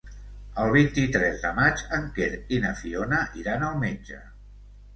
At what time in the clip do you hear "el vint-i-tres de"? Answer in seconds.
0.61-1.51